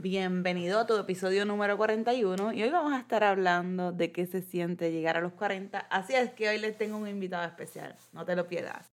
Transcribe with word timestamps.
Bienvenido 0.00 0.80
a 0.80 0.86
tu 0.86 0.96
episodio 0.96 1.44
número 1.44 1.76
41 1.76 2.54
y 2.54 2.62
hoy 2.62 2.70
vamos 2.70 2.94
a 2.94 3.00
estar 3.00 3.22
hablando 3.22 3.92
de 3.92 4.12
qué 4.12 4.24
se 4.24 4.40
siente 4.40 4.92
llegar 4.92 5.18
a 5.18 5.20
los 5.20 5.32
40. 5.32 5.78
Así 5.78 6.14
es 6.14 6.30
que 6.30 6.48
hoy 6.48 6.58
les 6.58 6.78
tengo 6.78 6.96
un 6.96 7.06
invitado 7.06 7.44
especial, 7.46 7.94
no 8.14 8.24
te 8.24 8.34
lo 8.34 8.48
pierdas. 8.48 8.86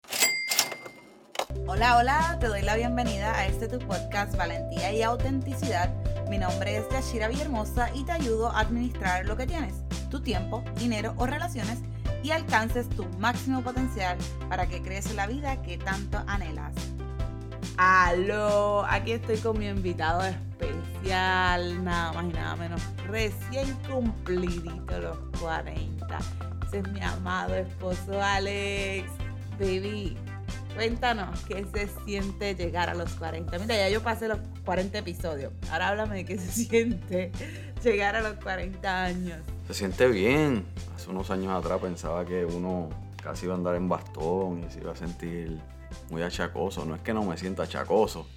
Hola, 1.67 1.97
hola, 1.97 2.37
te 2.39 2.47
doy 2.47 2.63
la 2.63 2.75
bienvenida 2.75 3.37
a 3.37 3.45
este 3.45 3.67
tu 3.67 3.77
podcast 3.85 4.35
Valentía 4.35 4.93
y 4.93 5.03
Autenticidad. 5.03 5.93
Mi 6.27 6.39
nombre 6.39 6.77
es 6.77 6.89
Yashira 6.89 7.27
Villahermosa 7.27 7.93
y 7.93 8.03
te 8.03 8.13
ayudo 8.13 8.49
a 8.49 8.61
administrar 8.61 9.27
lo 9.27 9.37
que 9.37 9.45
tienes, 9.45 9.75
tu 10.09 10.21
tiempo, 10.21 10.63
dinero 10.79 11.13
o 11.17 11.27
relaciones 11.27 11.81
y 12.23 12.31
alcances 12.31 12.89
tu 12.89 13.05
máximo 13.19 13.61
potencial 13.61 14.17
para 14.49 14.67
que 14.67 14.81
crees 14.81 15.13
la 15.13 15.27
vida 15.27 15.61
que 15.61 15.77
tanto 15.77 16.17
anhelas. 16.25 16.73
Aló, 17.77 18.85
aquí 18.85 19.11
estoy 19.11 19.37
con 19.37 19.59
mi 19.59 19.67
invitado 19.67 20.23
especial, 20.23 20.54
nada 21.09 22.13
más 22.13 22.25
y 22.25 22.33
nada 22.33 22.55
menos, 22.55 22.81
recién 23.07 23.73
cumplidito 23.89 24.99
los 24.99 25.17
40. 25.39 26.17
Ese 26.67 26.79
es 26.79 26.91
mi 26.91 27.01
amado 27.01 27.55
esposo 27.55 28.21
Alex. 28.21 29.09
Baby, 29.59 30.17
cuéntanos 30.73 31.39
qué 31.45 31.65
se 31.73 31.87
siente 32.05 32.55
llegar 32.55 32.89
a 32.89 32.95
los 32.95 33.13
40. 33.15 33.57
Mira, 33.59 33.75
ya 33.75 33.89
yo 33.89 34.01
pasé 34.01 34.27
los 34.27 34.39
40 34.65 34.97
episodios. 34.97 35.53
Ahora 35.71 35.89
háblame 35.89 36.17
de 36.17 36.25
qué 36.25 36.37
se 36.37 36.51
siente 36.65 37.31
llegar 37.83 38.15
a 38.15 38.21
los 38.21 38.33
40 38.43 39.03
años. 39.03 39.39
Se 39.67 39.73
siente 39.73 40.07
bien. 40.07 40.65
Hace 40.95 41.09
unos 41.09 41.29
años 41.29 41.51
atrás 41.53 41.79
pensaba 41.79 42.25
que 42.25 42.45
uno 42.45 42.89
casi 43.21 43.45
iba 43.45 43.53
a 43.53 43.57
andar 43.57 43.75
en 43.75 43.87
bastón 43.87 44.63
y 44.63 44.71
se 44.71 44.79
iba 44.79 44.91
a 44.91 44.95
sentir 44.95 45.59
muy 46.09 46.21
achacoso. 46.21 46.85
No 46.85 46.95
es 46.95 47.01
que 47.01 47.13
no 47.13 47.23
me 47.23 47.37
sienta 47.37 47.63
achacoso, 47.63 48.27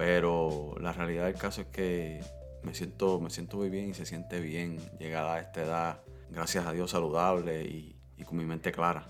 pero 0.00 0.74
la 0.80 0.94
realidad 0.94 1.26
del 1.26 1.34
caso 1.34 1.60
es 1.60 1.66
que 1.66 2.24
me 2.62 2.72
siento, 2.72 3.20
me 3.20 3.28
siento 3.28 3.58
muy 3.58 3.68
bien 3.68 3.90
y 3.90 3.92
se 3.92 4.06
siente 4.06 4.40
bien 4.40 4.78
llegar 4.98 5.26
a 5.26 5.38
esta 5.38 5.62
edad, 5.62 6.00
gracias 6.30 6.66
a 6.66 6.72
Dios, 6.72 6.92
saludable 6.92 7.64
y, 7.64 7.94
y 8.16 8.24
con 8.24 8.38
mi 8.38 8.44
mente 8.46 8.72
clara. 8.72 9.06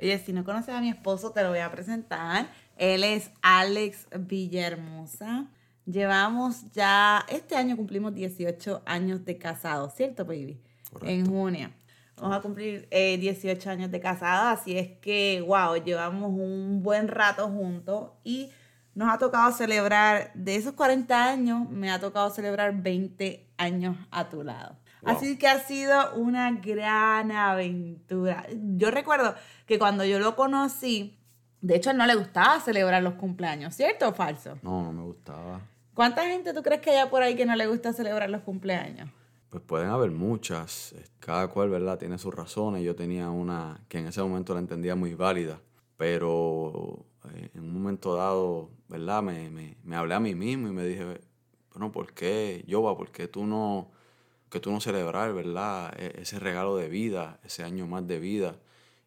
Oye, 0.00 0.18
si 0.18 0.32
no 0.32 0.42
conoces 0.42 0.74
a 0.74 0.80
mi 0.80 0.88
esposo, 0.88 1.32
te 1.32 1.42
lo 1.42 1.50
voy 1.50 1.58
a 1.58 1.70
presentar. 1.70 2.46
Él 2.78 3.04
es 3.04 3.32
Alex 3.42 4.06
Villahermosa. 4.18 5.50
Llevamos 5.84 6.72
ya, 6.72 7.26
este 7.28 7.54
año 7.54 7.76
cumplimos 7.76 8.14
18 8.14 8.80
años 8.86 9.26
de 9.26 9.36
casado, 9.36 9.90
¿cierto, 9.90 10.24
baby? 10.24 10.58
En 11.02 11.26
junio. 11.26 11.70
Vamos 12.16 12.38
a 12.38 12.40
cumplir 12.40 12.88
18 12.90 13.68
eh, 13.68 13.70
años 13.70 13.90
de 13.90 14.00
casada, 14.00 14.52
así 14.52 14.78
es 14.78 14.88
que, 15.02 15.44
wow, 15.46 15.76
llevamos 15.84 16.30
un 16.30 16.82
buen 16.82 17.08
rato 17.08 17.46
juntos 17.50 18.12
y 18.24 18.50
nos 18.94 19.12
ha 19.12 19.18
tocado 19.18 19.52
celebrar, 19.52 20.32
de 20.34 20.56
esos 20.56 20.74
40 20.74 21.24
años, 21.24 21.68
me 21.70 21.90
ha 21.90 22.00
tocado 22.00 22.30
celebrar 22.30 22.82
20 22.82 23.48
años 23.56 23.96
a 24.10 24.28
tu 24.28 24.42
lado. 24.42 24.76
Así 25.04 25.36
que 25.38 25.46
ha 25.46 25.58
sido 25.58 26.14
una 26.14 26.50
gran 26.52 27.30
aventura. 27.30 28.46
Yo 28.76 28.90
recuerdo 28.90 29.34
que 29.66 29.78
cuando 29.78 30.04
yo 30.04 30.18
lo 30.18 30.34
conocí, 30.34 31.18
de 31.60 31.76
hecho, 31.76 31.90
a 31.90 31.92
él 31.92 31.98
no 31.98 32.06
le 32.06 32.14
gustaba 32.14 32.60
celebrar 32.60 33.02
los 33.02 33.14
cumpleaños, 33.14 33.74
¿cierto 33.74 34.08
o 34.08 34.14
falso? 34.14 34.58
No, 34.62 34.82
no 34.84 34.92
me 34.92 35.02
gustaba. 35.02 35.60
¿Cuánta 35.94 36.26
gente 36.26 36.52
tú 36.52 36.62
crees 36.62 36.80
que 36.80 36.90
hay 36.90 37.08
por 37.08 37.22
ahí 37.22 37.36
que 37.36 37.46
no 37.46 37.54
le 37.54 37.66
gusta 37.66 37.92
celebrar 37.92 38.28
los 38.28 38.42
cumpleaños? 38.42 39.08
Pues 39.50 39.62
pueden 39.62 39.88
haber 39.88 40.10
muchas, 40.10 40.94
cada 41.20 41.48
cual, 41.48 41.70
¿verdad? 41.70 41.98
Tiene 41.98 42.18
sus 42.18 42.34
razones. 42.34 42.82
Yo 42.82 42.96
tenía 42.96 43.30
una 43.30 43.80
que 43.88 43.98
en 43.98 44.08
ese 44.08 44.20
momento 44.20 44.52
la 44.52 44.60
entendía 44.60 44.96
muy 44.96 45.14
válida, 45.14 45.60
pero 45.96 47.06
eh, 47.34 47.50
en 47.54 47.64
un 47.64 47.72
momento 47.72 48.14
dado, 48.14 48.70
¿verdad? 48.88 49.22
Me, 49.22 49.50
me, 49.50 49.96
hablé 49.96 50.14
a 50.14 50.20
mí 50.20 50.34
mismo 50.34 50.68
y 50.68 50.72
me 50.72 50.84
dije, 50.84 51.20
bueno, 51.72 51.92
¿por 51.92 52.12
qué, 52.12 52.64
Yoba, 52.66 52.96
por 52.96 53.10
qué 53.10 53.28
tú 53.28 53.46
no, 53.46 53.90
que 54.50 54.60
tú 54.60 54.70
no 54.70 54.80
celebrar, 54.80 55.32
¿verdad? 55.34 55.94
E, 55.98 56.22
ese 56.22 56.38
regalo 56.38 56.76
de 56.76 56.88
vida, 56.88 57.40
ese 57.44 57.64
año 57.64 57.86
más 57.86 58.06
de 58.06 58.18
vida. 58.18 58.56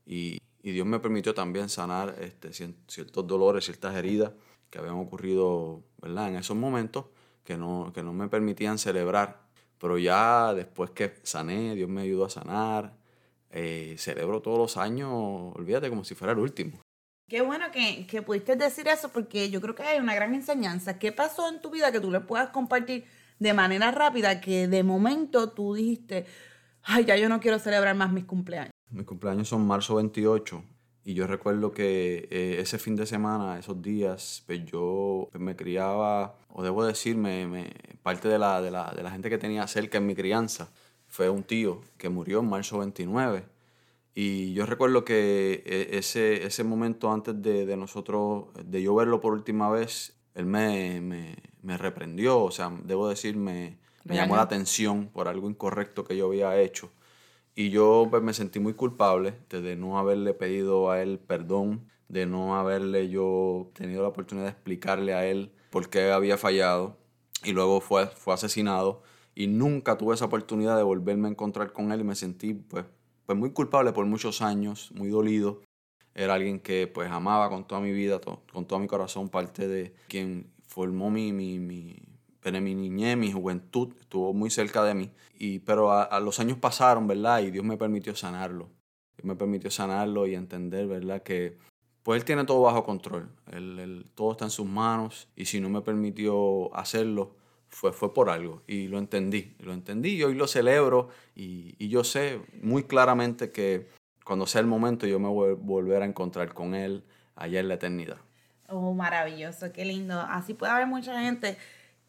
Y, 0.05 0.39
y 0.63 0.71
Dios 0.71 0.87
me 0.87 0.99
permitió 0.99 1.33
también 1.33 1.69
sanar 1.69 2.15
este, 2.21 2.51
ciertos 2.53 3.27
dolores, 3.27 3.65
ciertas 3.65 3.95
heridas 3.95 4.33
que 4.69 4.79
habían 4.79 4.95
ocurrido, 4.95 5.83
¿verdad? 6.01 6.29
En 6.29 6.35
esos 6.37 6.57
momentos 6.57 7.05
que 7.43 7.57
no, 7.57 7.91
que 7.93 8.03
no 8.03 8.13
me 8.13 8.27
permitían 8.27 8.77
celebrar 8.77 9.47
pero 9.79 9.97
ya 9.97 10.53
después 10.53 10.91
que 10.91 11.15
sané, 11.23 11.75
Dios 11.75 11.89
me 11.89 12.01
ayudó 12.01 12.25
a 12.25 12.29
sanar, 12.29 12.97
eh, 13.51 13.95
celebro 13.97 14.41
todos 14.41 14.57
los 14.57 14.77
años, 14.77 15.11
olvídate, 15.55 15.89
como 15.89 16.03
si 16.03 16.15
fuera 16.15 16.33
el 16.33 16.39
último. 16.39 16.79
Qué 17.27 17.41
bueno 17.41 17.65
que, 17.73 18.07
que 18.07 18.21
pudiste 18.21 18.55
decir 18.55 18.87
eso 18.87 19.09
porque 19.09 19.49
yo 19.49 19.59
creo 19.59 19.75
que 19.75 19.83
hay 19.83 19.99
una 19.99 20.15
gran 20.15 20.33
enseñanza. 20.33 20.97
¿Qué 20.97 21.11
pasó 21.11 21.49
en 21.49 21.61
tu 21.61 21.69
vida 21.69 21.91
que 21.91 21.99
tú 21.99 22.09
le 22.09 22.21
puedas 22.21 22.49
compartir 22.51 23.05
de 23.37 23.53
manera 23.53 23.91
rápida 23.91 24.39
que 24.39 24.69
de 24.69 24.83
momento 24.83 25.49
tú 25.49 25.73
dijiste, 25.73 26.25
ay, 26.83 27.03
ya 27.03 27.17
yo 27.17 27.27
no 27.27 27.41
quiero 27.41 27.59
celebrar 27.59 27.95
más 27.95 28.13
mis 28.13 28.23
cumpleaños? 28.23 28.71
Mis 28.89 29.05
cumpleaños 29.05 29.49
son 29.49 29.67
marzo 29.67 29.95
28 29.95 30.63
y 31.03 31.13
yo 31.15 31.27
recuerdo 31.27 31.73
que 31.73 32.29
eh, 32.31 32.57
ese 32.59 32.77
fin 32.77 32.95
de 32.95 33.05
semana, 33.05 33.59
esos 33.59 33.81
días, 33.81 34.43
pues 34.45 34.63
yo 34.63 35.27
pues, 35.29 35.41
me 35.41 35.57
criaba, 35.57 36.37
o 36.47 36.63
debo 36.63 36.85
decirme, 36.85 37.45
me, 37.45 37.73
parte 38.03 38.29
de 38.29 38.39
la, 38.39 38.61
de, 38.61 38.71
la, 38.71 38.93
de 38.95 39.03
la 39.03 39.11
gente 39.11 39.29
que 39.29 39.37
tenía 39.37 39.67
cerca 39.67 39.97
en 39.97 40.05
mi 40.05 40.15
crianza 40.15 40.69
fue 41.07 41.29
un 41.29 41.43
tío 41.43 41.81
que 41.97 42.07
murió 42.07 42.39
en 42.39 42.47
marzo 42.47 42.79
29. 42.79 43.56
Y 44.19 44.53
yo 44.53 44.65
recuerdo 44.65 45.05
que 45.05 45.61
e, 45.63 45.95
ese, 45.99 46.43
ese 46.43 46.63
momento 46.63 47.11
antes 47.11 47.39
de, 47.39 47.67
de 47.67 47.77
nosotros, 47.77 48.45
de 48.65 48.81
yo 48.81 48.95
verlo 48.95 49.21
por 49.21 49.31
última 49.33 49.69
vez, 49.69 50.17
él 50.33 50.47
me, 50.47 51.01
me, 51.01 51.35
me 51.61 51.77
reprendió, 51.77 52.39
o 52.41 52.49
sea, 52.49 52.75
debo 52.83 53.07
decir, 53.07 53.37
me, 53.37 53.77
me 54.05 54.15
llamó 54.15 54.35
la 54.35 54.41
atención 54.41 55.11
por 55.13 55.27
algo 55.27 55.51
incorrecto 55.51 56.03
que 56.03 56.17
yo 56.17 56.25
había 56.25 56.59
hecho. 56.59 56.89
Y 57.53 57.69
yo 57.69 58.07
pues, 58.09 58.23
me 58.23 58.33
sentí 58.33 58.59
muy 58.59 58.73
culpable 58.73 59.35
de 59.51 59.75
no 59.75 59.99
haberle 59.99 60.33
pedido 60.33 60.89
a 60.89 60.99
él 60.99 61.19
perdón, 61.19 61.87
de 62.07 62.25
no 62.25 62.57
haberle 62.57 63.09
yo 63.09 63.69
tenido 63.75 64.01
la 64.01 64.07
oportunidad 64.07 64.47
de 64.47 64.51
explicarle 64.51 65.13
a 65.13 65.27
él 65.27 65.51
por 65.69 65.91
qué 65.91 66.11
había 66.11 66.39
fallado. 66.39 66.97
Y 67.43 67.51
luego 67.51 67.81
fue, 67.81 68.07
fue 68.07 68.33
asesinado. 68.33 69.03
Y 69.35 69.45
nunca 69.45 69.95
tuve 69.99 70.15
esa 70.15 70.25
oportunidad 70.25 70.75
de 70.75 70.81
volverme 70.81 71.27
a 71.27 71.31
encontrar 71.31 71.71
con 71.71 71.91
él 71.91 71.99
y 71.99 72.03
me 72.03 72.15
sentí 72.15 72.55
pues, 72.55 72.85
pues 73.27 73.37
muy 73.37 73.51
culpable 73.51 73.91
por 73.91 74.05
muchos 74.05 74.41
años, 74.41 74.91
muy 74.95 75.09
dolido. 75.09 75.61
Era 76.15 76.33
alguien 76.33 76.59
que 76.59 76.87
pues 76.87 77.11
amaba 77.11 77.49
con 77.49 77.67
toda 77.67 77.81
mi 77.81 77.91
vida, 77.91 78.19
con 78.19 78.65
todo 78.65 78.79
mi 78.79 78.87
corazón, 78.87 79.29
parte 79.29 79.67
de 79.67 79.93
quien 80.07 80.51
formó 80.65 81.11
mi, 81.11 81.33
mi, 81.33 81.59
mi, 81.59 82.01
mi 82.43 82.75
niñez, 82.75 83.17
mi 83.17 83.31
juventud, 83.31 83.93
estuvo 83.99 84.33
muy 84.33 84.49
cerca 84.49 84.83
de 84.83 84.93
mí. 84.93 85.11
Y, 85.37 85.59
pero 85.59 85.91
a, 85.91 86.19
los 86.21 86.39
años 86.39 86.57
pasaron, 86.57 87.05
¿verdad? 87.05 87.41
Y 87.41 87.51
Dios 87.51 87.65
me 87.65 87.77
permitió 87.77 88.15
sanarlo. 88.15 88.69
Me 89.21 89.35
permitió 89.35 89.69
sanarlo 89.69 90.25
y 90.25 90.35
entender, 90.35 90.87
¿verdad? 90.87 91.21
Que 91.21 91.57
pues 92.03 92.21
Él 92.21 92.25
tiene 92.25 92.45
todo 92.45 92.61
bajo 92.61 92.85
control. 92.85 93.29
Él, 93.51 94.09
todo 94.15 94.31
está 94.31 94.45
en 94.45 94.51
sus 94.51 94.65
manos. 94.65 95.27
Y 95.35 95.45
si 95.45 95.59
no 95.59 95.69
me 95.69 95.81
permitió 95.81 96.73
hacerlo, 96.73 97.35
fue, 97.69 97.93
fue 97.93 98.13
por 98.13 98.29
algo. 98.29 98.63
Y 98.67 98.87
lo 98.87 98.97
entendí. 98.97 99.55
Lo 99.59 99.73
entendí 99.73 100.15
y 100.15 100.23
hoy 100.23 100.35
lo 100.35 100.47
celebro. 100.47 101.09
Y, 101.35 101.75
y 101.77 101.89
yo 101.89 102.03
sé 102.03 102.41
muy 102.61 102.83
claramente 102.83 103.51
que 103.51 103.87
cuando 104.23 104.45
sea 104.45 104.61
el 104.61 104.67
momento 104.67 105.07
yo 105.07 105.19
me 105.19 105.29
voy 105.29 105.51
a 105.51 105.53
volver 105.53 106.01
a 106.01 106.05
encontrar 106.05 106.53
con 106.53 106.75
Él 106.75 107.03
allá 107.35 107.59
en 107.59 107.67
la 107.69 107.75
eternidad. 107.75 108.17
Oh, 108.69 108.93
maravilloso, 108.93 109.71
qué 109.71 109.85
lindo. 109.85 110.19
Así 110.19 110.53
puede 110.53 110.73
haber 110.73 110.87
mucha 110.87 111.21
gente 111.21 111.57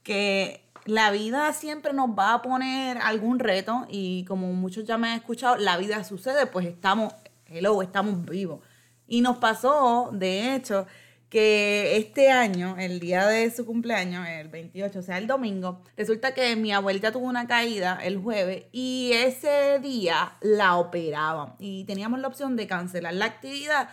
que 0.03 0.65
la 0.85 1.11
vida 1.11 1.53
siempre 1.53 1.93
nos 1.93 2.11
va 2.11 2.35
a 2.35 2.43
poner 2.43 2.99
algún 2.99 3.39
reto 3.39 3.87
y 3.89 4.25
como 4.25 4.53
muchos 4.53 4.85
ya 4.85 4.99
me 4.99 5.09
han 5.09 5.19
escuchado, 5.19 5.57
la 5.57 5.77
vida 5.77 6.03
sucede, 6.03 6.47
pues 6.47 6.67
estamos, 6.67 7.15
hello, 7.47 7.83
estamos 7.83 8.25
vivos. 8.25 8.61
Y 9.07 9.21
nos 9.21 9.39
pasó, 9.39 10.11
de 10.13 10.55
hecho, 10.55 10.87
que 11.29 11.97
este 11.97 12.31
año, 12.31 12.77
el 12.79 13.01
día 13.01 13.27
de 13.27 13.51
su 13.51 13.67
cumpleaños, 13.67 14.27
el 14.29 14.49
28, 14.49 14.99
o 14.99 15.03
sea, 15.03 15.19
el 15.19 15.27
domingo, 15.27 15.83
resulta 15.97 16.33
que 16.33 16.57
mi 16.57 16.73
abuelita 16.73 17.13
tuvo 17.13 17.27
una 17.27 17.47
caída 17.47 17.99
el 18.03 18.19
jueves 18.19 18.65
y 18.73 19.13
ese 19.13 19.79
día 19.81 20.33
la 20.41 20.77
operaban 20.77 21.55
y 21.59 21.85
teníamos 21.85 22.21
la 22.21 22.29
opción 22.29 22.57
de 22.57 22.67
cancelar 22.67 23.15
la 23.15 23.27
actividad 23.27 23.91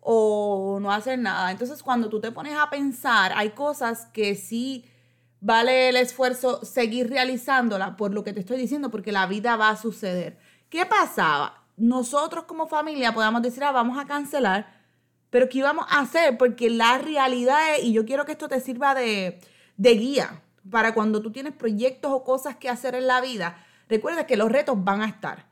o 0.00 0.78
no 0.80 0.92
hacer 0.92 1.18
nada. 1.18 1.50
Entonces, 1.50 1.82
cuando 1.82 2.08
tú 2.08 2.20
te 2.20 2.30
pones 2.30 2.56
a 2.56 2.70
pensar, 2.70 3.32
hay 3.34 3.50
cosas 3.50 4.06
que 4.12 4.36
sí 4.36 4.84
vale 5.40 5.88
el 5.88 5.96
esfuerzo 5.96 6.64
seguir 6.64 7.10
realizándola 7.10 7.96
por 7.96 8.14
lo 8.14 8.22
que 8.22 8.32
te 8.32 8.40
estoy 8.40 8.58
diciendo, 8.58 8.90
porque 8.90 9.10
la 9.10 9.26
vida 9.26 9.56
va 9.56 9.70
a 9.70 9.76
suceder. 9.76 10.38
¿Qué 10.68 10.86
pasaba? 10.86 11.64
Nosotros 11.76 12.44
como 12.44 12.68
familia 12.68 13.12
podamos 13.12 13.42
decir, 13.42 13.64
ah, 13.64 13.72
vamos 13.72 13.98
a 13.98 14.06
cancelar, 14.06 14.75
pero 15.36 15.50
¿qué 15.50 15.58
íbamos 15.58 15.84
a 15.90 16.00
hacer? 16.00 16.38
Porque 16.38 16.70
la 16.70 16.96
realidad 16.96 17.74
es, 17.74 17.84
y 17.84 17.92
yo 17.92 18.06
quiero 18.06 18.24
que 18.24 18.32
esto 18.32 18.48
te 18.48 18.58
sirva 18.58 18.94
de, 18.94 19.38
de 19.76 19.90
guía 19.90 20.40
para 20.70 20.94
cuando 20.94 21.20
tú 21.20 21.30
tienes 21.30 21.52
proyectos 21.52 22.10
o 22.10 22.24
cosas 22.24 22.56
que 22.56 22.70
hacer 22.70 22.94
en 22.94 23.06
la 23.06 23.20
vida, 23.20 23.62
recuerda 23.86 24.26
que 24.26 24.38
los 24.38 24.50
retos 24.50 24.82
van 24.82 25.02
a 25.02 25.06
estar. 25.06 25.44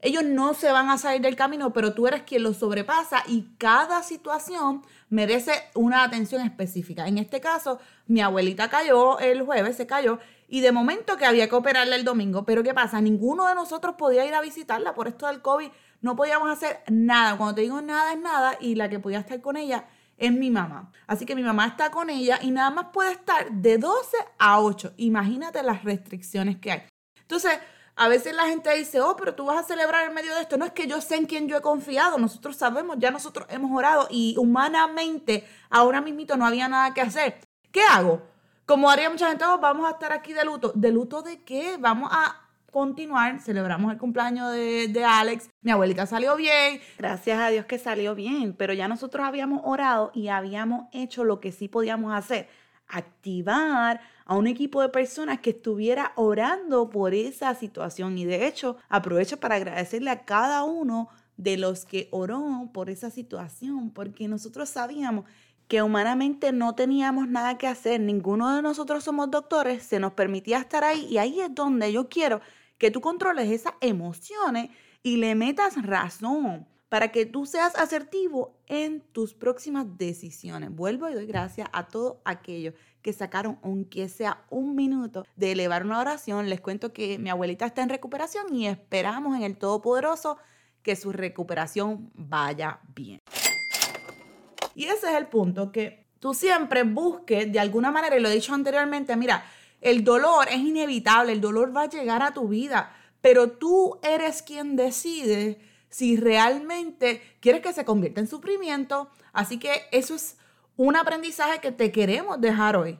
Ellos 0.00 0.22
no 0.22 0.54
se 0.54 0.70
van 0.70 0.90
a 0.90 0.96
salir 0.96 1.22
del 1.22 1.34
camino, 1.34 1.72
pero 1.72 1.92
tú 1.92 2.06
eres 2.06 2.22
quien 2.22 2.44
los 2.44 2.58
sobrepasa 2.58 3.24
y 3.26 3.48
cada 3.58 4.04
situación 4.04 4.82
merece 5.10 5.54
una 5.74 6.04
atención 6.04 6.42
específica. 6.42 7.08
En 7.08 7.18
este 7.18 7.40
caso, 7.40 7.80
mi 8.06 8.20
abuelita 8.20 8.70
cayó 8.70 9.18
el 9.18 9.42
jueves, 9.42 9.76
se 9.76 9.88
cayó, 9.88 10.20
y 10.46 10.60
de 10.60 10.70
momento 10.70 11.16
que 11.16 11.26
había 11.26 11.48
que 11.48 11.56
operarla 11.56 11.96
el 11.96 12.04
domingo, 12.04 12.44
pero 12.44 12.62
¿qué 12.62 12.74
pasa? 12.74 13.00
Ninguno 13.00 13.48
de 13.48 13.56
nosotros 13.56 13.96
podía 13.98 14.24
ir 14.24 14.34
a 14.34 14.40
visitarla 14.40 14.94
por 14.94 15.08
esto 15.08 15.26
del 15.26 15.42
COVID, 15.42 15.68
no 16.02 16.14
podíamos 16.16 16.50
hacer 16.50 16.82
nada. 16.88 17.36
Cuando 17.36 17.54
te 17.54 17.62
digo 17.62 17.80
nada 17.80 18.12
es 18.12 18.20
nada, 18.20 18.56
y 18.60 18.74
la 18.74 18.88
que 18.88 18.98
podía 18.98 19.20
estar 19.20 19.40
con 19.40 19.56
ella 19.56 19.86
es 20.18 20.32
mi 20.32 20.50
mamá. 20.50 20.92
Así 21.06 21.24
que 21.24 21.34
mi 21.34 21.42
mamá 21.42 21.66
está 21.66 21.90
con 21.90 22.10
ella 22.10 22.38
y 22.42 22.50
nada 22.50 22.70
más 22.70 22.86
puede 22.92 23.12
estar 23.12 23.50
de 23.50 23.78
12 23.78 24.16
a 24.38 24.60
8. 24.60 24.94
Imagínate 24.98 25.62
las 25.62 25.82
restricciones 25.84 26.58
que 26.58 26.72
hay. 26.72 26.82
Entonces, 27.20 27.58
a 27.94 28.08
veces 28.08 28.34
la 28.34 28.46
gente 28.46 28.74
dice, 28.74 29.00
oh, 29.00 29.16
pero 29.16 29.34
tú 29.34 29.46
vas 29.46 29.58
a 29.58 29.66
celebrar 29.66 30.08
en 30.08 30.14
medio 30.14 30.34
de 30.34 30.40
esto. 30.42 30.56
No 30.56 30.64
es 30.64 30.72
que 30.72 30.86
yo 30.86 31.00
sé 31.00 31.16
en 31.16 31.26
quién 31.26 31.48
yo 31.48 31.56
he 31.56 31.60
confiado. 31.60 32.18
Nosotros 32.18 32.56
sabemos, 32.56 32.96
ya 32.98 33.10
nosotros 33.10 33.46
hemos 33.50 33.70
orado 33.76 34.06
y 34.10 34.34
humanamente 34.38 35.46
ahora 35.70 36.00
mismito 36.00 36.36
no 36.36 36.46
había 36.46 36.68
nada 36.68 36.94
que 36.94 37.00
hacer. 37.00 37.40
¿Qué 37.70 37.82
hago? 37.82 38.22
Como 38.64 38.88
haría 38.90 39.10
mucha 39.10 39.28
gente, 39.28 39.44
oh, 39.44 39.58
vamos 39.58 39.86
a 39.86 39.92
estar 39.92 40.12
aquí 40.12 40.32
de 40.32 40.44
luto. 40.44 40.72
¿De 40.74 40.90
luto 40.90 41.22
de 41.22 41.42
qué? 41.42 41.76
Vamos 41.78 42.10
a 42.12 42.41
continuar. 42.72 43.38
Celebramos 43.40 43.92
el 43.92 43.98
cumpleaños 43.98 44.50
de, 44.52 45.04
Alex. 45.06 45.50
Mi 45.60 45.70
abuelita 45.70 46.06
salió 46.06 46.34
bien. 46.34 46.80
Gracias 46.98 47.38
a 47.38 47.50
Dios 47.50 47.66
que 47.66 47.78
salió 47.78 48.16
bien. 48.16 48.54
Pero 48.54 48.72
ya 48.72 48.88
nosotros 48.88 49.24
habíamos 49.24 49.60
orado 49.64 50.10
y 50.14 50.28
habíamos 50.28 50.86
hecho 50.92 51.22
lo 51.22 51.38
que 51.38 51.52
sí 51.52 51.68
podíamos 51.68 52.12
hacer. 52.12 52.48
Activar 52.88 54.00
a 54.24 54.34
un 54.34 54.46
equipo 54.46 54.80
de 54.80 54.88
personas 54.88 55.40
que 55.40 55.50
estuviera 55.50 56.12
orando 56.16 56.90
por 56.90 57.14
esa 57.14 57.54
situación. 57.54 58.18
Y 58.18 58.24
de 58.24 58.46
hecho, 58.46 58.78
aprovecho 58.88 59.38
para 59.38 59.56
agradecerle 59.56 60.10
a 60.10 60.24
cada 60.24 60.64
uno 60.64 61.08
de 61.36 61.58
los 61.58 61.84
que 61.84 62.08
oró 62.10 62.70
por 62.72 62.88
esa 62.90 63.10
situación, 63.10 63.90
porque 63.90 64.28
nosotros 64.28 64.68
sabíamos 64.68 65.24
que 65.68 65.82
humanamente 65.82 66.52
no 66.52 66.74
teníamos 66.74 67.28
nada 67.28 67.56
que 67.56 67.66
hacer, 67.66 68.00
ninguno 68.00 68.54
de 68.54 68.60
nosotros 68.60 69.04
somos 69.04 69.30
doctores, 69.30 69.82
se 69.82 69.98
nos 69.98 70.12
permitía 70.12 70.58
estar 70.58 70.84
ahí 70.84 71.06
y 71.08 71.16
ahí 71.16 71.40
es 71.40 71.54
donde 71.54 71.90
yo 71.90 72.08
quiero 72.10 72.42
que 72.82 72.90
tú 72.90 73.00
controles 73.00 73.48
esas 73.48 73.74
emociones 73.80 74.70
y 75.04 75.18
le 75.18 75.36
metas 75.36 75.80
razón 75.86 76.66
para 76.88 77.12
que 77.12 77.26
tú 77.26 77.46
seas 77.46 77.76
asertivo 77.76 78.58
en 78.66 79.02
tus 79.12 79.34
próximas 79.34 79.86
decisiones. 79.98 80.74
Vuelvo 80.74 81.08
y 81.08 81.14
doy 81.14 81.26
gracias 81.26 81.68
a 81.72 81.86
todos 81.86 82.16
aquellos 82.24 82.74
que 83.00 83.12
sacaron, 83.12 83.60
aunque 83.62 84.08
sea 84.08 84.44
un 84.50 84.74
minuto, 84.74 85.24
de 85.36 85.52
elevar 85.52 85.84
una 85.84 86.00
oración. 86.00 86.50
Les 86.50 86.60
cuento 86.60 86.92
que 86.92 87.20
mi 87.20 87.30
abuelita 87.30 87.66
está 87.66 87.82
en 87.82 87.88
recuperación 87.88 88.52
y 88.52 88.66
esperamos 88.66 89.36
en 89.36 89.44
el 89.44 89.56
Todopoderoso 89.56 90.38
que 90.82 90.96
su 90.96 91.12
recuperación 91.12 92.10
vaya 92.14 92.80
bien. 92.96 93.20
Y 94.74 94.86
ese 94.86 95.08
es 95.08 95.14
el 95.14 95.28
punto, 95.28 95.70
que 95.70 96.08
tú 96.18 96.34
siempre 96.34 96.82
busques 96.82 97.52
de 97.52 97.60
alguna 97.60 97.92
manera, 97.92 98.16
y 98.16 98.20
lo 98.20 98.28
he 98.28 98.34
dicho 98.34 98.52
anteriormente, 98.54 99.14
mira, 99.14 99.44
el 99.82 100.04
dolor 100.04 100.46
es 100.48 100.58
inevitable, 100.58 101.32
el 101.32 101.40
dolor 101.40 101.76
va 101.76 101.82
a 101.82 101.88
llegar 101.88 102.22
a 102.22 102.32
tu 102.32 102.48
vida, 102.48 102.96
pero 103.20 103.50
tú 103.50 103.98
eres 104.02 104.42
quien 104.42 104.76
decide 104.76 105.60
si 105.88 106.16
realmente 106.16 107.20
quieres 107.40 107.60
que 107.60 107.72
se 107.72 107.84
convierta 107.84 108.20
en 108.20 108.26
sufrimiento. 108.26 109.10
Así 109.32 109.58
que 109.58 109.82
eso 109.90 110.14
es 110.14 110.38
un 110.76 110.96
aprendizaje 110.96 111.60
que 111.60 111.72
te 111.72 111.92
queremos 111.92 112.40
dejar 112.40 112.76
hoy. 112.76 112.98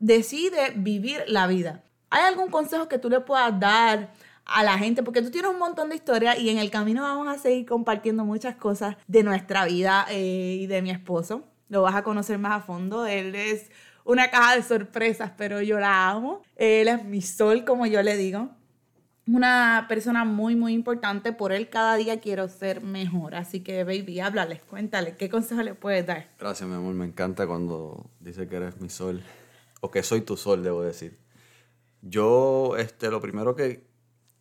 Decide 0.00 0.72
vivir 0.74 1.22
la 1.28 1.46
vida. 1.46 1.84
¿Hay 2.10 2.22
algún 2.22 2.50
consejo 2.50 2.88
que 2.88 2.98
tú 2.98 3.08
le 3.08 3.20
puedas 3.20 3.58
dar 3.60 4.12
a 4.44 4.62
la 4.62 4.76
gente? 4.76 5.02
Porque 5.02 5.22
tú 5.22 5.30
tienes 5.30 5.50
un 5.50 5.58
montón 5.58 5.88
de 5.88 5.96
historias 5.96 6.38
y 6.38 6.50
en 6.50 6.58
el 6.58 6.70
camino 6.70 7.02
vamos 7.02 7.28
a 7.28 7.38
seguir 7.38 7.64
compartiendo 7.66 8.24
muchas 8.24 8.56
cosas 8.56 8.96
de 9.06 9.22
nuestra 9.22 9.64
vida 9.66 10.06
eh, 10.10 10.58
y 10.60 10.66
de 10.66 10.82
mi 10.82 10.90
esposo. 10.90 11.44
Lo 11.68 11.82
vas 11.82 11.94
a 11.94 12.02
conocer 12.02 12.38
más 12.38 12.52
a 12.52 12.60
fondo. 12.60 13.06
Él 13.06 13.34
es 13.34 13.70
una 14.04 14.30
caja 14.30 14.56
de 14.56 14.62
sorpresas, 14.62 15.32
pero 15.36 15.62
yo 15.62 15.78
la 15.78 16.10
amo. 16.10 16.42
Él 16.56 16.88
es 16.88 17.04
mi 17.04 17.22
sol, 17.22 17.64
como 17.64 17.86
yo 17.86 18.02
le 18.02 18.16
digo 18.16 18.50
una 19.26 19.86
persona 19.88 20.24
muy, 20.24 20.56
muy 20.56 20.72
importante. 20.72 21.32
Por 21.32 21.52
él 21.52 21.68
cada 21.68 21.96
día 21.96 22.20
quiero 22.20 22.48
ser 22.48 22.82
mejor. 22.82 23.34
Así 23.34 23.60
que, 23.60 23.84
baby, 23.84 24.20
háblales, 24.20 24.62
cuéntale, 24.62 25.16
¿qué 25.16 25.28
consejo 25.28 25.62
le 25.62 25.74
puedes 25.74 26.06
dar? 26.06 26.30
Gracias, 26.38 26.68
mi 26.68 26.74
amor. 26.74 26.94
Me 26.94 27.06
encanta 27.06 27.46
cuando 27.46 28.10
dice 28.20 28.48
que 28.48 28.56
eres 28.56 28.80
mi 28.80 28.88
sol. 28.88 29.22
O 29.80 29.90
que 29.90 30.02
soy 30.02 30.22
tu 30.22 30.36
sol, 30.36 30.62
debo 30.62 30.82
decir. 30.82 31.18
Yo, 32.02 32.76
este, 32.78 33.10
lo 33.10 33.20
primero 33.20 33.54
que 33.54 33.84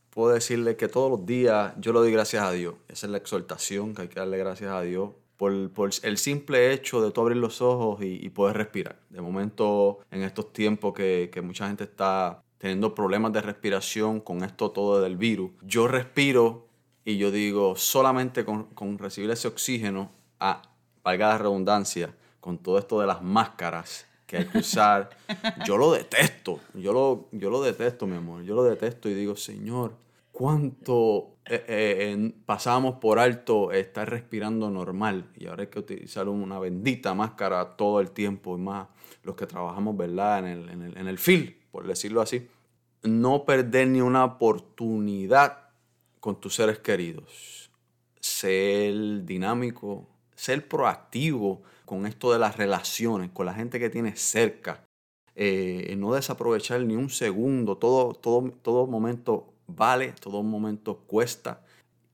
puedo 0.09 0.33
decirle 0.33 0.75
que 0.75 0.87
todos 0.87 1.09
los 1.09 1.25
días 1.25 1.73
yo 1.77 1.93
le 1.93 1.99
doy 1.99 2.11
gracias 2.11 2.43
a 2.43 2.51
Dios. 2.51 2.75
Esa 2.87 3.07
es 3.07 3.11
la 3.11 3.17
exhortación 3.17 3.95
que 3.95 4.03
hay 4.03 4.07
que 4.07 4.19
darle 4.19 4.37
gracias 4.37 4.71
a 4.71 4.81
Dios 4.81 5.11
por, 5.41 5.71
por, 5.71 5.89
el 6.03 6.19
simple 6.19 6.71
hecho 6.71 7.01
de 7.01 7.09
tú 7.09 7.21
abrir 7.21 7.37
los 7.37 7.63
ojos 7.63 7.99
y, 8.03 8.23
y, 8.23 8.29
poder 8.29 8.57
respirar. 8.57 8.99
De 9.09 9.21
momento, 9.21 9.97
en 10.11 10.21
estos 10.21 10.53
tiempos 10.53 10.93
que, 10.93 11.31
que 11.33 11.41
mucha 11.41 11.65
gente 11.65 11.85
está 11.85 12.43
teniendo 12.59 12.93
problemas 12.93 13.33
de 13.33 13.41
respiración 13.41 14.19
con 14.19 14.43
esto 14.43 14.69
todo 14.69 15.01
del 15.01 15.17
virus. 15.17 15.49
Yo 15.63 15.87
respiro 15.87 16.67
y 17.03 17.17
yo 17.17 17.31
digo, 17.31 17.75
solamente 17.75 18.45
con, 18.45 18.99
recibir 18.99 19.31
ese 19.31 19.47
oxígeno, 19.47 20.11
a, 20.39 20.61
valga 21.03 21.29
la 21.29 21.39
redundancia, 21.39 22.13
con 22.39 22.59
todo 22.59 22.77
esto 22.77 23.01
de 23.01 23.07
las 23.07 23.23
máscaras 23.23 24.05
que 24.27 24.37
hay 24.37 24.45
que 24.45 24.59
usar, 24.59 25.09
yo 25.65 25.75
lo 25.75 25.91
detesto, 25.91 26.59
yo 26.75 26.93
lo, 26.93 27.29
yo 27.31 27.49
lo 27.49 27.63
detesto, 27.63 28.05
mi 28.05 28.17
amor, 28.17 28.43
yo 28.43 28.53
lo 28.53 28.63
detesto 28.63 29.09
y 29.09 29.15
digo, 29.15 29.35
Señor, 29.35 29.93
¿cuánto 30.41 31.37
eh, 31.45 31.65
eh, 31.67 32.33
pasamos 32.47 32.95
por 32.95 33.19
alto 33.19 33.71
estar 33.71 34.09
respirando 34.09 34.71
normal? 34.71 35.29
Y 35.37 35.45
ahora 35.45 35.61
hay 35.61 35.67
que 35.69 35.77
utilizar 35.77 36.27
una 36.27 36.57
bendita 36.57 37.13
máscara 37.13 37.77
todo 37.77 37.99
el 37.99 38.09
tiempo 38.09 38.57
y 38.57 38.59
más 38.59 38.87
los 39.21 39.35
que 39.35 39.45
trabajamos, 39.45 39.95
¿verdad? 39.95 40.39
En 40.39 40.45
el, 40.45 40.69
en 40.69 40.81
el, 40.81 40.97
en 40.97 41.07
el 41.07 41.19
field 41.19 41.53
por 41.69 41.85
decirlo 41.85 42.21
así, 42.21 42.47
no 43.03 43.45
perder 43.45 43.89
ni 43.89 44.01
una 44.01 44.25
oportunidad 44.25 45.69
con 46.19 46.41
tus 46.41 46.55
seres 46.55 46.79
queridos. 46.79 47.69
Ser 48.19 49.23
dinámico, 49.23 50.07
ser 50.35 50.67
proactivo 50.67 51.61
con 51.85 52.07
esto 52.07 52.33
de 52.33 52.39
las 52.39 52.57
relaciones, 52.57 53.29
con 53.29 53.45
la 53.45 53.53
gente 53.53 53.79
que 53.79 53.91
tienes 53.91 54.19
cerca. 54.19 54.87
Eh, 55.35 55.93
no 55.99 56.13
desaprovechar 56.13 56.81
ni 56.81 56.95
un 56.95 57.11
segundo. 57.11 57.77
Todo, 57.77 58.15
todo, 58.15 58.49
todo 58.63 58.87
momento 58.87 59.50
vale, 59.75 60.13
todo 60.19 60.43
momento 60.43 60.99
cuesta. 61.07 61.61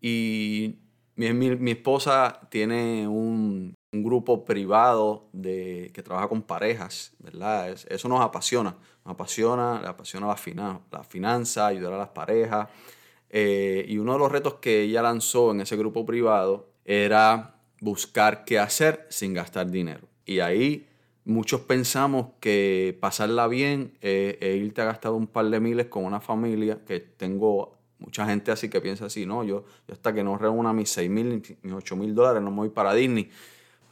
Y 0.01 0.75
mi, 1.15 1.31
mi 1.33 1.71
esposa 1.71 2.39
tiene 2.49 3.07
un, 3.07 3.73
un 3.91 4.03
grupo 4.03 4.45
privado 4.45 5.29
de, 5.31 5.91
que 5.93 6.03
trabaja 6.03 6.27
con 6.27 6.41
parejas, 6.41 7.13
¿verdad? 7.19 7.69
eso 7.69 8.09
nos 8.09 8.21
apasiona, 8.21 8.75
nos 9.05 9.13
apasiona, 9.13 9.81
le 9.81 9.87
apasiona 9.87 10.27
la, 10.27 10.81
la 10.91 11.03
finanza, 11.03 11.67
ayudar 11.67 11.93
a 11.93 11.97
las 11.97 12.09
parejas. 12.09 12.67
Eh, 13.29 13.85
y 13.87 13.97
uno 13.97 14.13
de 14.13 14.19
los 14.19 14.31
retos 14.31 14.55
que 14.55 14.83
ella 14.83 15.01
lanzó 15.01 15.51
en 15.51 15.61
ese 15.61 15.75
grupo 15.75 16.05
privado 16.05 16.69
era 16.85 17.55
buscar 17.81 18.45
qué 18.45 18.59
hacer 18.59 19.05
sin 19.09 19.33
gastar 19.33 19.69
dinero. 19.69 20.07
Y 20.25 20.39
ahí 20.39 20.87
muchos 21.27 21.61
pensamos 21.61 22.27
que 22.39 22.97
pasarla 22.99 23.47
bien 23.47 23.93
e 24.01 24.59
irte 24.61 24.81
a 24.81 24.85
gastar 24.85 25.11
un 25.11 25.27
par 25.27 25.45
de 25.45 25.59
miles 25.59 25.87
con 25.87 26.05
una 26.05 26.21
familia, 26.21 26.79
que 26.85 26.99
tengo 26.99 27.77
mucha 27.99 28.25
gente 28.25 28.51
así 28.51 28.69
que 28.69 28.81
piensa 28.81 29.05
así, 29.05 29.25
no, 29.25 29.43
yo, 29.43 29.65
yo 29.87 29.93
hasta 29.93 30.13
que 30.13 30.23
no 30.23 30.37
reúna 30.37 30.73
mis 30.73 30.89
6 30.89 31.09
mil, 31.09 31.57
mis 31.61 31.73
8 31.73 31.95
mil 31.95 32.13
dólares 32.15 32.41
no 32.41 32.51
me 32.51 32.57
voy 32.57 32.69
para 32.69 32.93
Disney 32.93 33.29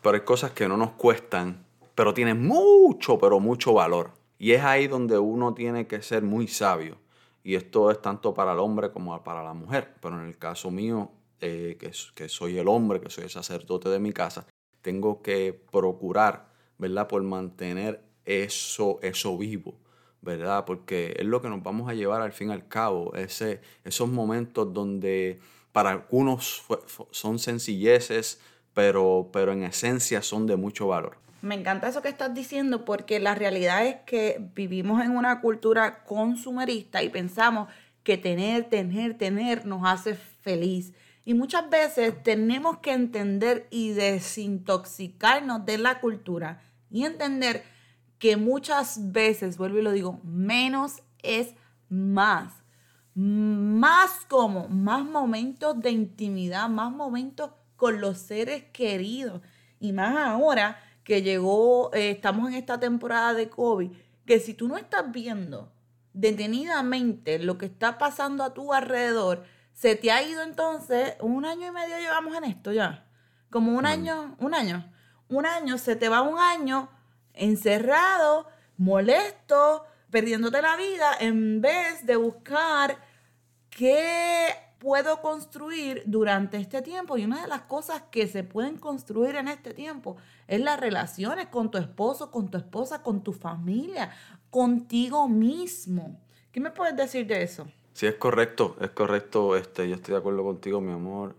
pero 0.06 0.18
hay 0.18 0.24
cosas 0.24 0.52
que 0.52 0.68
no 0.68 0.78
nos 0.78 0.92
cuestan, 0.92 1.66
pero 1.96 2.14
tienen 2.14 2.46
mucho, 2.46 3.18
pero 3.18 3.40
mucho 3.40 3.74
valor. 3.74 4.12
Y 4.38 4.52
es 4.52 4.64
ahí 4.64 4.86
donde 4.86 5.18
uno 5.18 5.56
tiene 5.56 5.88
que 5.88 6.04
ser 6.04 6.22
muy 6.22 6.48
sabio. 6.48 7.00
Y 7.44 7.56
esto 7.56 7.90
es 7.90 8.00
tanto 8.04 8.32
para 8.32 8.52
el 8.52 8.60
hombre 8.60 8.92
como 8.92 9.20
para 9.24 9.44
la 9.44 9.56
mujer. 9.56 9.96
Pero 10.00 10.22
en 10.22 10.28
el 10.28 10.38
caso 10.38 10.70
mío, 10.70 11.10
eh, 11.42 11.76
que, 11.80 11.92
que 12.14 12.30
soy 12.30 12.60
el 12.60 12.68
hombre, 12.68 13.02
que 13.02 13.10
soy 13.10 13.24
el 13.24 13.32
sacerdote 13.32 13.90
de 13.90 13.98
mi 13.98 14.14
casa, 14.14 14.46
tengo 14.84 15.24
que 15.24 15.60
procurar, 15.72 16.54
¿verdad? 16.78 17.08
Por 17.08 17.24
mantener 17.24 18.02
eso, 18.26 19.00
eso 19.02 19.38
vivo, 19.38 19.76
¿verdad? 20.22 20.66
Porque 20.66 21.16
es 21.18 21.26
lo 21.26 21.42
que 21.42 21.50
nos 21.50 21.64
vamos 21.64 21.90
a 21.90 21.94
llevar 21.94 22.22
al 22.22 22.34
fin 22.34 22.50
y 22.50 22.54
al 22.54 22.68
cabo. 22.68 23.14
Ese, 23.16 23.62
esos 23.84 24.10
momentos 24.10 24.74
donde 24.74 25.40
para 25.72 25.92
algunos 25.92 26.64
son 27.12 27.40
sencilleces, 27.40 28.40
pero, 28.74 29.30
pero 29.32 29.52
en 29.52 29.64
esencia 29.64 30.22
son 30.22 30.48
de 30.48 30.56
mucho 30.56 30.88
valor. 30.88 31.18
Me 31.42 31.54
encanta 31.54 31.88
eso 31.88 32.02
que 32.02 32.10
estás 32.10 32.34
diciendo 32.34 32.86
porque 32.86 33.20
la 33.20 33.36
realidad 33.36 33.86
es 33.86 33.98
que 34.06 34.42
vivimos 34.56 35.04
en 35.04 35.12
una 35.12 35.42
cultura 35.42 36.04
consumerista 36.04 37.04
y 37.04 37.10
pensamos 37.10 37.70
que 38.04 38.18
tener, 38.18 38.64
tener, 38.66 39.18
tener 39.18 39.66
nos 39.66 39.82
hace 39.86 40.16
feliz. 40.16 40.94
Y 41.26 41.34
muchas 41.34 41.70
veces 41.72 42.22
tenemos 42.22 42.78
que 42.78 42.94
entender 42.94 43.68
y 43.72 43.90
desintoxicarnos 43.90 45.66
de 45.66 45.80
la 45.80 46.00
cultura 46.00 46.62
y 46.92 47.04
entender 47.04 47.64
que 48.20 48.38
muchas 48.38 49.12
veces, 49.12 49.58
vuelvo 49.58 49.80
y 49.80 49.82
lo 49.82 49.92
digo, 49.92 50.22
menos 50.24 51.02
es 51.24 51.56
más. 51.90 52.54
más 53.16 54.12
como, 54.30 54.68
más 54.68 55.04
momentos 55.04 55.80
de 55.82 55.90
intimidad, 55.90 56.70
más 56.70 56.92
momentos 56.92 57.52
con 57.76 58.02
los 58.02 58.20
seres 58.20 58.66
queridos. 58.72 59.42
Y 59.80 59.94
más 59.94 60.16
ahora 60.18 60.80
que 61.04 61.24
llegó, 61.24 61.92
eh, 61.94 62.12
estamos 62.12 62.50
en 62.50 62.56
esta 62.56 62.80
temporada 62.80 63.34
de 63.34 63.50
COVID, 63.50 63.92
que 64.26 64.40
si 64.40 64.54
tú 64.54 64.68
no 64.68 64.78
estás 64.78 65.12
viendo 65.12 65.72
detenidamente 66.14 67.40
lo 67.40 67.58
que 67.58 67.66
está 67.66 67.98
pasando 67.98 68.44
a 68.44 68.54
tu 68.54 68.74
alrededor, 68.74 69.44
se 69.76 69.96
te 69.98 70.10
ha 70.10 70.24
ido 70.24 70.42
entonces, 70.42 71.16
un 71.20 71.46
año 71.46 71.68
y 71.68 71.72
medio 71.72 72.00
llevamos 72.00 72.36
en 72.36 72.46
esto 72.46 72.72
ya, 72.72 73.06
como 73.50 73.78
un 73.78 73.86
año, 73.86 74.36
un 74.40 74.56
año, 74.56 74.90
un 75.28 75.46
año, 75.46 75.78
se 75.78 75.98
te 75.98 76.08
va 76.08 76.22
un 76.22 76.40
año 76.40 76.90
encerrado, 77.34 78.48
molesto, 78.78 79.86
perdiéndote 80.10 80.62
la 80.62 80.78
vida, 80.78 81.12
en 81.20 81.62
vez 81.62 82.06
de 82.06 82.16
buscar 82.16 82.98
qué 83.70 84.48
puedo 84.80 85.22
construir 85.22 86.04
durante 86.06 86.56
este 86.56 86.82
tiempo. 86.82 87.18
Y 87.18 87.26
una 87.26 87.42
de 87.42 87.48
las 87.50 87.64
cosas 87.64 88.04
que 88.12 88.28
se 88.28 88.46
pueden 88.46 88.78
construir 88.78 89.36
en 89.36 89.50
este 89.50 89.74
tiempo 89.74 90.16
es 90.48 90.62
las 90.62 90.80
relaciones 90.80 91.48
con 91.48 91.70
tu 91.70 91.78
esposo, 91.78 92.32
con 92.32 92.50
tu 92.50 92.58
esposa, 92.58 93.04
con 93.04 93.24
tu 93.24 93.34
familia, 93.34 94.12
contigo 94.50 95.28
mismo. 95.28 96.18
¿Qué 96.54 96.62
me 96.62 96.72
puedes 96.72 96.96
decir 96.96 97.28
de 97.28 97.44
eso? 97.44 97.68
Sí, 97.96 98.08
es 98.08 98.16
correcto, 98.16 98.76
es 98.82 98.90
correcto. 98.90 99.56
Este, 99.56 99.88
yo 99.88 99.96
estoy 99.96 100.12
de 100.14 100.18
acuerdo 100.18 100.44
contigo, 100.44 100.82
mi 100.82 100.92
amor. 100.92 101.36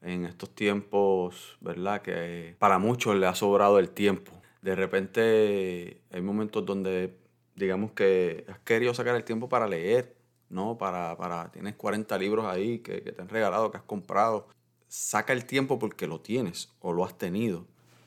en 0.00 0.26
estos 0.26 0.54
tiempos, 0.54 1.56
¿verdad? 1.60 2.02
Que 2.02 2.54
para 2.60 2.78
muchos 2.78 3.16
le 3.16 3.26
ha 3.26 3.34
sobrado 3.34 3.80
el 3.80 3.90
tiempo. 3.90 4.30
De 4.62 4.76
repente 4.76 6.02
hay 6.12 6.20
momentos 6.22 6.64
donde, 6.64 7.16
digamos 7.56 7.92
que 7.92 8.44
has 8.48 8.60
querido 8.60 8.94
sacar 8.94 9.16
el 9.16 9.24
tiempo 9.24 9.48
para 9.48 9.66
leer, 9.66 10.14
¿no? 10.50 10.78
Para, 10.78 11.16
para, 11.16 11.50
tienes 11.50 11.74
40 11.74 12.16
libros 12.18 12.46
ahí 12.46 12.78
que, 12.78 13.00
te 13.00 13.20
han 13.20 13.28
regalado, 13.28 13.72
que 13.72 13.78
has 13.78 13.84
comprado. 13.84 14.46
Saca 14.88 15.32
el 15.32 15.46
tiempo 15.46 15.80
porque 15.80 16.06
lo 16.06 16.20
tienes 16.20 16.72
o 16.80 16.92
lo 16.92 17.04
has 17.04 17.18
tenido 17.18 17.66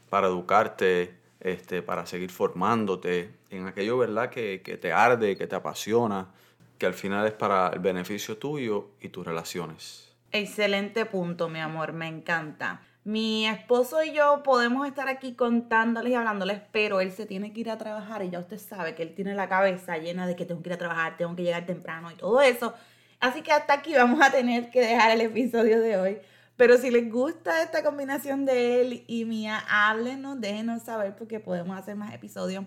para 0.09 0.27
educarte, 0.27 1.17
este, 1.41 1.81
para 1.81 2.05
seguir 2.05 2.31
formándote 2.31 3.31
en 3.49 3.67
aquello, 3.67 3.97
¿verdad? 3.97 4.29
Que, 4.29 4.61
que 4.63 4.77
te 4.77 4.93
arde, 4.93 5.35
que 5.37 5.47
te 5.47 5.55
apasiona, 5.55 6.29
que 6.77 6.85
al 6.85 6.93
final 6.93 7.25
es 7.27 7.33
para 7.33 7.69
el 7.69 7.79
beneficio 7.79 8.37
tuyo 8.37 8.91
y 9.01 9.09
tus 9.09 9.25
relaciones. 9.25 10.15
Excelente 10.31 11.05
punto, 11.05 11.49
mi 11.49 11.59
amor, 11.59 11.93
me 11.93 12.07
encanta. 12.07 12.81
Mi 13.03 13.47
esposo 13.47 14.03
y 14.03 14.11
yo 14.11 14.43
podemos 14.43 14.85
estar 14.85 15.07
aquí 15.07 15.33
contándoles 15.33 16.11
y 16.11 16.15
hablándoles, 16.15 16.59
pero 16.73 16.99
él 16.99 17.13
se 17.13 17.25
tiene 17.25 17.53
que 17.53 17.61
ir 17.61 17.69
a 17.69 17.77
trabajar 17.77 18.21
y 18.23 18.29
ya 18.29 18.39
usted 18.39 18.57
sabe 18.57 18.95
que 18.95 19.03
él 19.03 19.15
tiene 19.15 19.33
la 19.33 19.47
cabeza 19.47 19.97
llena 19.97 20.27
de 20.27 20.35
que 20.35 20.45
tengo 20.45 20.61
que 20.61 20.69
ir 20.69 20.73
a 20.73 20.77
trabajar, 20.77 21.15
tengo 21.15 21.33
que 21.33 21.43
llegar 21.43 21.65
temprano 21.65 22.11
y 22.11 22.15
todo 22.15 22.41
eso. 22.41 22.73
Así 23.21 23.41
que 23.41 23.53
hasta 23.53 23.73
aquí 23.73 23.93
vamos 23.93 24.19
a 24.21 24.29
tener 24.29 24.69
que 24.69 24.81
dejar 24.81 25.11
el 25.11 25.21
episodio 25.21 25.79
de 25.79 25.97
hoy. 25.97 26.17
Pero 26.57 26.77
si 26.77 26.91
les 26.91 27.09
gusta 27.09 27.61
esta 27.61 27.83
combinación 27.83 28.45
de 28.45 28.81
él 28.81 29.03
y 29.07 29.23
mía, 29.25 29.63
háblenos, 29.69 30.41
déjenos 30.41 30.83
saber 30.83 31.15
porque 31.15 31.39
podemos 31.39 31.77
hacer 31.77 31.95
más 31.95 32.13
episodios 32.13 32.65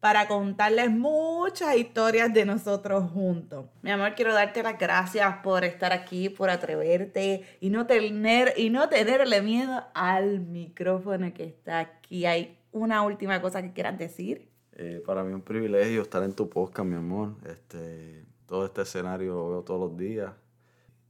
para 0.00 0.28
contarles 0.28 0.90
muchas 0.90 1.76
historias 1.76 2.32
de 2.32 2.44
nosotros 2.44 3.10
juntos. 3.10 3.66
Mi 3.82 3.90
amor, 3.90 4.14
quiero 4.14 4.32
darte 4.32 4.62
las 4.62 4.78
gracias 4.78 5.38
por 5.42 5.64
estar 5.64 5.92
aquí, 5.92 6.28
por 6.28 6.50
atreverte 6.50 7.44
y 7.60 7.70
no 7.70 7.86
tener 7.86 8.54
y 8.56 8.70
no 8.70 8.88
tenerle 8.88 9.42
miedo 9.42 9.82
al 9.94 10.40
micrófono 10.40 11.32
que 11.34 11.44
está 11.44 11.80
aquí. 11.80 12.26
¿Hay 12.26 12.58
una 12.70 13.02
última 13.02 13.42
cosa 13.42 13.62
que 13.62 13.72
quieras 13.72 13.98
decir? 13.98 14.48
Eh, 14.72 15.02
para 15.04 15.24
mí 15.24 15.30
es 15.30 15.34
un 15.34 15.42
privilegio 15.42 16.02
estar 16.02 16.22
en 16.22 16.32
tu 16.32 16.48
podcast, 16.48 16.88
mi 16.88 16.96
amor. 16.96 17.34
Este, 17.44 18.24
todo 18.46 18.66
este 18.66 18.82
escenario 18.82 19.34
lo 19.34 19.50
veo 19.50 19.62
todos 19.62 19.80
los 19.80 19.98
días. 19.98 20.32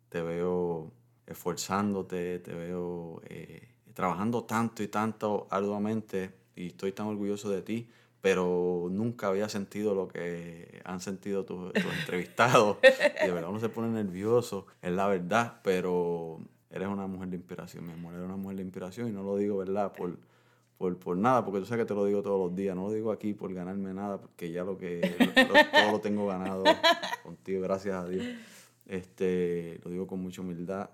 Te 0.09 0.23
veo 0.23 0.90
esforzándote, 1.26 2.38
te 2.38 2.54
veo 2.54 3.21
eh, 3.28 3.68
trabajando 3.92 4.45
tanto 4.45 4.83
y 4.83 4.88
tanto 4.88 5.47
arduamente 5.50 6.33
y 6.57 6.68
estoy 6.68 6.92
tan 6.92 7.09
orgulloso 7.09 7.50
de 7.50 7.61
ti 7.61 7.90
pero 8.28 8.88
nunca 8.90 9.28
había 9.28 9.49
sentido 9.49 9.94
lo 9.94 10.06
que 10.06 10.82
han 10.85 11.00
sentido 11.00 11.47
tus, 11.47 11.75
entrevistados. 11.75 12.76
de 12.82 13.32
verdad 13.32 13.49
uno 13.49 13.58
se 13.58 13.70
pone 13.70 13.88
nervioso, 13.88 14.66
es 14.82 14.92
la 14.92 15.06
verdad, 15.06 15.61
pero 15.64 16.38
eres 16.68 16.88
una 16.88 17.06
mujer 17.06 17.30
de 17.30 17.37
inspiración, 17.37 17.87
mi 17.87 17.94
amor, 17.94 18.12
eres 18.12 18.26
una 18.26 18.37
mujer 18.37 18.58
de 18.58 18.64
inspiración 18.64 19.08
y 19.08 19.12
no 19.12 19.23
lo 19.23 19.38
digo, 19.38 19.56
¿verdad? 19.56 19.94
Por, 19.94 20.18
por, 20.76 20.99
por 20.99 21.16
nada, 21.16 21.42
porque 21.42 21.61
tú 21.61 21.64
sabes 21.64 21.87
que 21.87 21.88
te 21.88 21.94
lo 21.94 22.04
digo 22.04 22.20
todos 22.20 22.38
los 22.38 22.54
días, 22.54 22.76
no 22.76 22.88
lo 22.88 22.92
digo 22.92 23.12
aquí 23.12 23.32
por 23.32 23.54
ganarme 23.54 23.94
nada, 23.94 24.20
porque 24.20 24.52
ya 24.52 24.62
lo 24.62 24.76
que, 24.76 25.00
todo 25.80 25.92
lo 25.92 26.00
tengo 26.02 26.26
ganado 26.26 26.64
contigo, 27.25 27.62
gracias 27.62 27.94
a 27.94 28.06
Dios. 28.06 28.26
Este, 28.85 29.80
lo 29.85 29.90
digo 29.90 30.06
con 30.06 30.20
mucha 30.20 30.42
humildad 30.42 30.90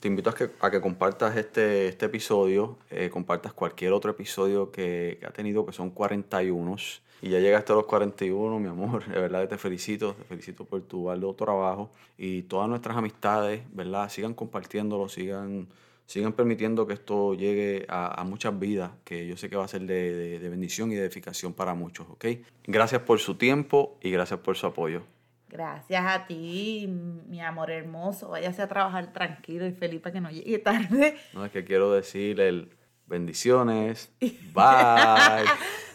te 0.00 0.08
invito 0.08 0.30
a 0.30 0.34
que, 0.34 0.50
a 0.60 0.70
que 0.70 0.80
compartas 0.80 1.36
este, 1.36 1.88
este 1.88 2.06
episodio, 2.06 2.78
eh, 2.90 3.10
compartas 3.10 3.52
cualquier 3.52 3.92
otro 3.92 4.10
episodio 4.10 4.72
que, 4.72 5.18
que, 5.20 5.26
ha 5.26 5.30
tenido, 5.30 5.66
que 5.66 5.72
son 5.72 5.90
41. 5.90 6.76
Y 7.22 7.28
ya 7.28 7.38
llegaste 7.38 7.72
a 7.72 7.76
los 7.76 7.84
41, 7.84 8.58
mi 8.58 8.68
amor. 8.68 9.04
De 9.12 9.20
verdad 9.20 9.46
te 9.46 9.58
felicito, 9.58 10.14
te 10.14 10.24
felicito 10.24 10.64
por 10.64 10.80
tu 10.82 11.10
arduo 11.10 11.34
trabajo. 11.34 11.90
Y 12.16 12.42
todas 12.42 12.68
nuestras 12.68 12.96
amistades, 12.96 13.62
¿verdad? 13.74 14.08
Sigan 14.08 14.32
compartiéndolo, 14.32 15.10
sigan, 15.10 15.68
sigan 16.06 16.32
permitiendo 16.32 16.86
que 16.86 16.94
esto 16.94 17.34
llegue 17.34 17.84
a, 17.88 18.18
a 18.18 18.24
muchas 18.24 18.58
vidas, 18.58 18.92
que 19.04 19.26
yo 19.26 19.36
sé 19.36 19.50
que 19.50 19.56
va 19.56 19.66
a 19.66 19.68
ser 19.68 19.82
de, 19.82 20.16
de, 20.16 20.38
de 20.38 20.48
bendición 20.48 20.90
y 20.92 20.94
de 20.94 21.02
edificación 21.02 21.52
para 21.52 21.74
muchos, 21.74 22.08
¿ok? 22.08 22.24
Gracias 22.64 23.02
por 23.02 23.18
su 23.18 23.34
tiempo 23.34 23.98
y 24.00 24.10
gracias 24.10 24.40
por 24.40 24.56
su 24.56 24.66
apoyo. 24.66 25.02
Gracias 25.50 26.04
a 26.06 26.26
ti, 26.28 26.86
mi 26.88 27.40
amor 27.40 27.72
hermoso. 27.72 28.28
Váyase 28.28 28.62
a 28.62 28.68
trabajar 28.68 29.12
tranquilo 29.12 29.66
y 29.66 29.72
feliz 29.72 30.00
para 30.00 30.12
que 30.12 30.20
no 30.20 30.30
llegue 30.30 30.58
tarde. 30.58 31.16
No, 31.34 31.44
es 31.44 31.50
que 31.50 31.64
quiero 31.64 31.92
decir 31.92 32.40
el 32.40 32.70
bendiciones. 33.06 34.12
Bye. 34.20 35.44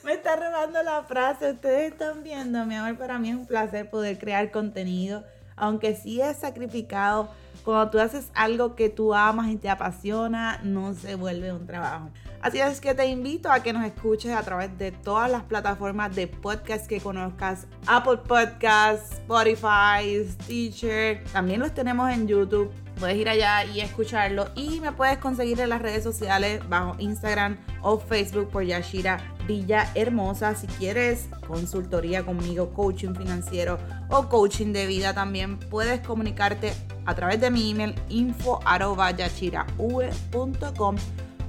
Me 0.03 0.13
está 0.13 0.35
robando 0.35 0.83
la 0.83 1.03
frase. 1.03 1.51
Ustedes 1.51 1.93
están 1.93 2.21
viendo, 2.21 2.65
mi 2.65 2.75
amor, 2.75 2.97
para 2.97 3.17
mí 3.17 3.29
es 3.29 3.35
un 3.35 3.47
placer 3.47 3.89
poder 3.89 4.19
crear 4.19 4.51
contenido. 4.51 5.23
Aunque 5.55 5.95
sí 5.95 6.19
es 6.19 6.37
sacrificado, 6.37 7.29
cuando 7.63 7.91
tú 7.91 7.99
haces 7.99 8.31
algo 8.33 8.75
que 8.75 8.89
tú 8.89 9.13
amas 9.13 9.49
y 9.49 9.57
te 9.57 9.69
apasiona, 9.69 10.59
no 10.63 10.93
se 10.93 11.15
vuelve 11.15 11.53
un 11.53 11.65
trabajo. 11.65 12.09
Así 12.45 12.59
es 12.59 12.79
que 12.79 12.93
te 12.93 13.07
invito 13.07 13.51
a 13.51 13.63
que 13.63 13.73
nos 13.73 13.83
escuches 13.83 14.31
a 14.31 14.43
través 14.43 14.77
de 14.77 14.91
todas 14.91 15.31
las 15.31 15.41
plataformas 15.41 16.15
de 16.15 16.27
podcast 16.27 16.85
que 16.85 17.01
conozcas. 17.01 17.65
Apple 17.87 18.17
Podcasts, 18.17 19.13
Spotify, 19.13 20.23
Stitcher. 20.29 21.23
También 21.33 21.59
los 21.59 21.73
tenemos 21.73 22.07
en 22.11 22.27
YouTube. 22.27 22.71
Puedes 22.99 23.17
ir 23.17 23.29
allá 23.29 23.65
y 23.65 23.81
escucharlo. 23.81 24.49
Y 24.53 24.79
me 24.79 24.91
puedes 24.91 25.17
conseguir 25.17 25.59
en 25.59 25.69
las 25.69 25.81
redes 25.81 26.03
sociales 26.03 26.61
bajo 26.69 26.95
Instagram 26.99 27.57
o 27.81 27.97
Facebook 27.97 28.49
por 28.49 28.63
Yashira 28.63 29.17
Villa 29.47 29.89
Hermosa. 29.95 30.53
Si 30.53 30.67
quieres 30.67 31.27
consultoría 31.47 32.23
conmigo, 32.23 32.71
coaching 32.73 33.15
financiero 33.15 33.79
o 34.09 34.29
coaching 34.29 34.71
de 34.71 34.85
vida 34.85 35.15
también, 35.15 35.57
puedes 35.57 35.99
comunicarte 36.01 36.73
a 37.05 37.15
través 37.15 37.39
de 37.41 37.51
mi 37.51 37.71
email 37.71 37.95
info 38.09 38.59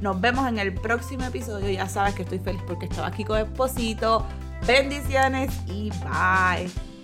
nos 0.00 0.20
vemos 0.20 0.46
en 0.46 0.58
el 0.58 0.74
próximo 0.74 1.24
episodio. 1.24 1.70
Ya 1.70 1.88
sabes 1.88 2.14
que 2.14 2.22
estoy 2.22 2.38
feliz 2.38 2.60
porque 2.66 2.86
estaba 2.86 3.08
aquí 3.08 3.24
con 3.24 3.38
Esposito. 3.38 4.26
Bendiciones 4.66 5.52
y 5.66 5.90
bye. 5.90 6.95